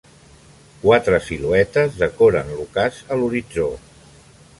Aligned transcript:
Quatre 0.85 1.19
siluetes 1.25 1.99
decoren 2.05 2.49
l'ocàs 2.55 2.97
a 3.13 3.19
l'horitzó. 3.21 3.67